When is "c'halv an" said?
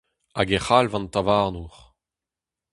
0.65-1.07